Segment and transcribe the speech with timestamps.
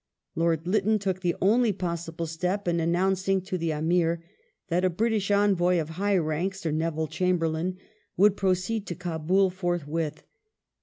[0.33, 4.23] Lord Lytton took the only possible step in announcing to the Amir
[4.69, 7.77] that a Bntish Envoy of high rank, Sir Neville Chamberlain,
[8.17, 10.23] would proceed to Kdbul forthwith.